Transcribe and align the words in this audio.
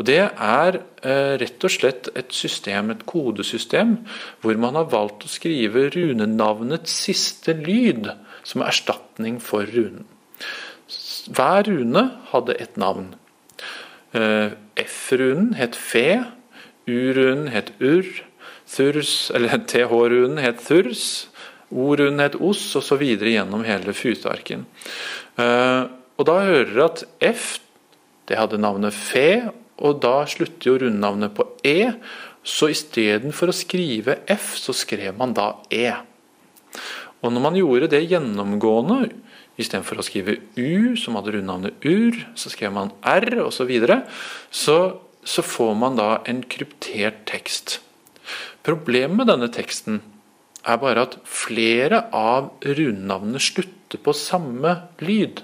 Og 0.00 0.06
Det 0.08 0.22
er 0.32 0.78
eh, 1.04 1.34
rett 1.42 1.64
og 1.66 1.72
slett 1.74 2.08
et 2.16 2.32
system, 2.32 2.88
et 2.88 3.02
kodesystem, 3.04 3.98
hvor 4.40 4.56
man 4.56 4.78
har 4.78 4.88
valgt 4.88 5.26
å 5.26 5.28
skrive 5.28 5.90
runenavnets 5.92 6.94
siste 7.04 7.52
lyd 7.58 8.08
som 8.40 8.64
erstatning 8.64 9.36
for 9.44 9.68
runen. 9.68 10.08
Hver 11.28 11.68
rune 11.68 12.06
hadde 12.32 12.56
et 12.56 12.80
navn. 12.80 13.12
Eh, 14.16 14.56
F-runen 14.80 15.52
het 15.60 15.76
fe, 15.76 16.24
U-runen 16.88 17.52
het 17.52 17.74
urr, 17.78 18.08
eller 18.80 19.60
TH-runen 19.70 20.40
het 20.40 20.64
thurs, 20.64 21.28
O-runen 21.68 22.24
het 22.24 22.40
os, 22.40 22.64
osv. 22.80 23.04
gjennom 23.20 23.68
hele 23.68 23.92
futearken. 23.92 24.64
Eh, 25.36 25.82
og 26.16 26.24
da 26.24 26.40
hører 26.48 26.72
dere 26.72 26.88
at 26.88 27.04
F 27.20 27.58
det 28.30 28.38
hadde 28.38 28.60
navnet 28.62 28.94
fe, 28.94 29.50
og 29.80 30.00
da 30.04 30.22
slutter 30.28 30.70
jo 30.70 30.78
rundnavnet 30.84 31.34
på 31.36 31.46
E. 31.66 31.92
Så 32.46 32.70
istedenfor 32.72 33.52
å 33.52 33.56
skrive 33.56 34.20
F, 34.30 34.54
så 34.60 34.74
skrev 34.76 35.16
man 35.18 35.34
da 35.36 35.52
E. 35.72 35.90
Og 37.20 37.34
når 37.34 37.44
man 37.44 37.58
gjorde 37.58 37.90
det 37.92 38.06
gjennomgående, 38.08 39.10
istedenfor 39.60 40.00
å 40.00 40.06
skrive 40.06 40.38
U, 40.56 40.96
som 40.96 41.18
hadde 41.18 41.34
rundnavnet 41.36 41.84
UR, 41.84 42.16
så 42.38 42.52
skrev 42.52 42.72
man 42.76 42.94
R 43.04 43.42
osv., 43.42 43.58
så, 43.58 43.68
videre, 43.68 44.02
så 44.48 44.78
så 45.24 45.42
får 45.44 45.74
man 45.76 45.98
da 45.98 46.20
en 46.28 46.42
kryptert 46.48 47.24
tekst. 47.28 47.78
Problemet 48.64 49.18
med 49.20 49.30
denne 49.30 49.50
teksten 49.52 50.00
er 50.60 50.80
bare 50.80 51.06
at 51.06 51.18
flere 51.28 52.04
av 52.16 52.50
rundnavnene 52.64 53.40
slutter 53.42 54.00
på 54.04 54.14
samme 54.16 54.74
lyd. 55.04 55.42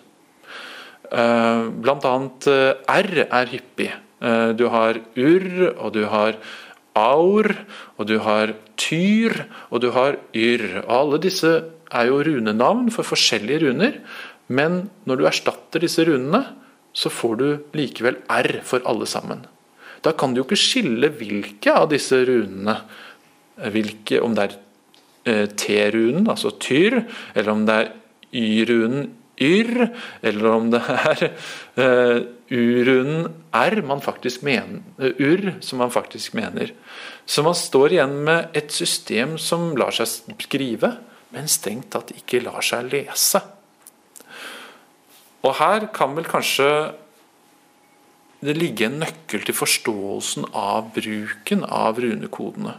Eh, 1.06 1.62
blant 1.82 2.08
annet 2.08 2.48
eh, 2.52 2.72
R 2.92 3.22
er 3.26 3.52
hyppig. 3.52 3.92
Eh, 4.20 4.52
du 4.56 4.66
har 4.72 5.00
urr, 5.16 5.74
og 5.76 5.92
du 5.92 6.04
har 6.08 6.38
aur, 6.96 7.50
og 7.98 8.08
du 8.08 8.16
har 8.24 8.54
tyr, 8.80 9.44
og 9.70 9.82
du 9.84 9.90
har 9.92 10.16
yr. 10.32 10.84
Alle 10.88 11.20
disse 11.20 11.52
er 11.92 12.08
jo 12.08 12.22
runenavn 12.24 12.88
for 12.94 13.06
forskjellige 13.06 13.66
runer, 13.66 13.98
men 14.48 14.86
når 15.04 15.20
du 15.20 15.26
erstatter 15.28 15.84
disse 15.84 16.06
runene, 16.08 16.42
så 16.96 17.12
får 17.12 17.34
du 17.36 17.48
likevel 17.76 18.22
R 18.32 18.62
for 18.64 18.80
alle 18.88 19.08
sammen. 19.10 19.44
Da 20.00 20.14
kan 20.16 20.32
du 20.32 20.40
jo 20.40 20.46
ikke 20.46 20.60
skille 20.60 21.10
hvilke 21.12 21.74
av 21.74 21.90
disse 21.90 22.22
runene, 22.24 22.78
hvilke, 23.72 24.20
om 24.24 24.36
det 24.36 24.48
er 25.26 25.52
T-runen, 25.58 26.28
altså 26.30 26.54
tyr, 26.62 27.02
eller 27.34 27.52
om 27.52 27.64
det 27.68 27.76
er 27.82 27.92
Y-runen 28.36 29.08
yr, 29.42 29.90
eller 30.24 30.48
om 30.52 30.70
det 30.72 30.80
er 30.88 31.22
urunden 32.50 33.32
r 33.56 33.82
man 33.82 34.02
faktisk 34.04 34.44
mener, 34.46 34.82
uh, 35.00 35.12
ur 35.18 35.56
som 35.60 35.82
man 35.82 35.90
faktisk 35.90 36.34
mener. 36.38 36.72
Så 37.26 37.42
man 37.42 37.56
står 37.58 37.96
igjen 37.96 38.16
med 38.26 38.54
et 38.56 38.72
system 38.72 39.36
som 39.38 39.74
lar 39.78 39.94
seg 39.94 40.36
skrive, 40.46 40.96
men 41.34 41.50
strengt 41.50 41.90
tatt 41.94 42.14
ikke 42.14 42.44
lar 42.44 42.62
seg 42.64 42.90
lese. 42.92 43.42
Og 45.46 45.58
her 45.58 45.88
kan 45.94 46.14
vel 46.16 46.26
kanskje 46.26 46.68
det 48.46 48.56
ligge 48.58 48.86
en 48.86 48.98
nøkkel 49.00 49.44
til 49.46 49.56
forståelsen 49.56 50.50
av 50.54 50.90
bruken 50.94 51.64
av 51.64 51.98
runekodene. 52.02 52.76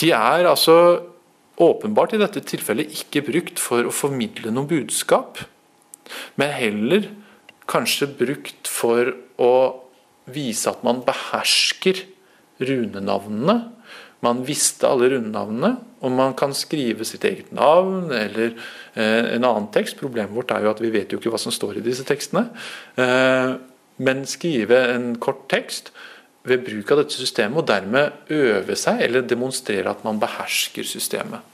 De 0.00 0.10
er 0.10 0.48
altså 0.48 0.76
åpenbart 1.60 2.16
i 2.16 2.20
dette 2.22 2.42
tilfellet 2.42 2.96
ikke 2.98 3.22
brukt 3.28 3.60
for 3.62 3.86
å 3.86 3.94
formidle 3.94 4.50
noe 4.54 4.66
budskap, 4.70 5.38
men 6.40 6.50
heller 6.54 7.10
kanskje 7.70 8.10
brukt 8.18 8.68
for 8.70 9.14
å 9.40 9.54
vise 10.30 10.70
at 10.70 10.84
man 10.86 11.02
behersker 11.04 12.04
runenavnene. 12.64 13.56
Man 14.24 14.40
visste 14.46 14.88
alle 14.88 15.10
runenavnene, 15.12 15.74
og 16.04 16.12
man 16.16 16.32
kan 16.38 16.54
skrive 16.56 17.04
sitt 17.08 17.26
eget 17.28 17.50
navn 17.56 18.12
eller 18.14 18.54
eh, 18.96 19.34
en 19.36 19.44
annen 19.44 19.68
tekst. 19.74 19.98
Problemet 20.00 20.32
vårt 20.36 20.54
er 20.54 20.64
jo 20.64 20.72
at 20.72 20.80
vi 20.80 20.92
vet 20.94 21.12
jo 21.12 21.20
ikke 21.20 21.32
hva 21.34 21.40
som 21.40 21.52
står 21.52 21.80
i 21.80 21.84
disse 21.84 22.06
tekstene. 22.08 22.46
Eh, 23.00 23.54
men 24.04 24.24
skrive 24.28 24.80
en 24.94 25.12
kort 25.22 25.44
tekst 25.52 25.92
ved 26.48 26.64
bruk 26.66 26.90
av 26.92 27.02
dette 27.02 27.16
systemet, 27.16 27.60
og 27.60 27.68
dermed 27.68 28.32
øve 28.32 28.76
seg 28.76 29.00
eller 29.04 29.24
demonstrere 29.28 29.92
at 29.92 30.04
man 30.04 30.20
behersker 30.20 30.88
systemet. 30.88 31.53